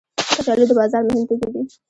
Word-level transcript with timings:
کچالو 0.35 0.65
د 0.69 0.71
بازار 0.79 1.01
مهم 1.07 1.23
توکي 1.29 1.49
دي 1.53 1.61